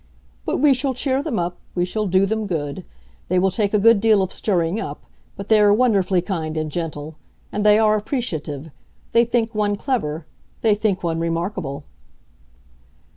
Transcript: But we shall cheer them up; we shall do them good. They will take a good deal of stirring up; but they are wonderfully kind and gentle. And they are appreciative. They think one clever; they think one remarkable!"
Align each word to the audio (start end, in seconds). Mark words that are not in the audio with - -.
But 0.47 0.57
we 0.57 0.73
shall 0.73 0.95
cheer 0.95 1.21
them 1.21 1.37
up; 1.37 1.57
we 1.75 1.85
shall 1.85 2.07
do 2.07 2.25
them 2.25 2.47
good. 2.47 2.83
They 3.27 3.37
will 3.37 3.51
take 3.51 3.71
a 3.71 3.77
good 3.77 4.01
deal 4.01 4.23
of 4.23 4.33
stirring 4.33 4.79
up; 4.79 5.05
but 5.35 5.47
they 5.47 5.59
are 5.61 5.71
wonderfully 5.71 6.23
kind 6.23 6.57
and 6.57 6.71
gentle. 6.71 7.17
And 7.51 7.63
they 7.63 7.77
are 7.77 7.95
appreciative. 7.97 8.71
They 9.11 9.25
think 9.25 9.53
one 9.53 9.75
clever; 9.75 10.25
they 10.61 10.73
think 10.73 11.03
one 11.03 11.19
remarkable!" 11.19 11.83